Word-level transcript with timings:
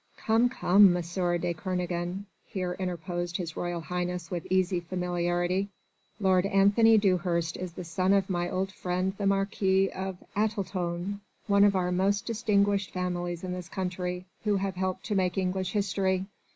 "Come, 0.17 0.49
come, 0.49 0.97
M. 0.97 1.03
de 1.41 1.53
Kernogan," 1.53 2.25
here 2.43 2.75
interposed 2.79 3.37
His 3.37 3.55
Royal 3.55 3.81
Highness 3.81 4.31
with 4.31 4.47
easy 4.49 4.79
familiarity, 4.79 5.69
"Lord 6.19 6.47
Anthony 6.47 6.97
Dewhurst 6.97 7.55
is 7.55 7.73
the 7.73 7.83
son 7.83 8.11
of 8.11 8.27
my 8.27 8.49
old 8.49 8.71
friend 8.71 9.13
the 9.19 9.27
Marquis 9.27 9.91
of 9.91 10.17
Atiltone: 10.35 11.19
one 11.45 11.63
of 11.63 11.75
our 11.75 11.91
most 11.91 12.25
distinguished 12.25 12.89
families 12.89 13.43
in 13.43 13.51
this 13.53 13.69
country, 13.69 14.25
who 14.43 14.55
have 14.55 14.73
helped 14.75 15.03
to 15.03 15.13
make 15.13 15.37
English 15.37 15.73
history. 15.73 16.25